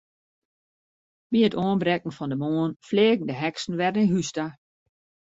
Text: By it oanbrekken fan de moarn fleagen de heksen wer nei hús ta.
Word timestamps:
By 1.31 1.39
it 1.47 1.57
oanbrekken 1.65 2.15
fan 2.17 2.31
de 2.31 2.37
moarn 2.43 2.77
fleagen 2.89 3.27
de 3.29 3.35
heksen 3.43 3.77
wer 3.79 3.93
nei 3.95 4.05
hús 4.13 4.29
ta. 4.35 4.45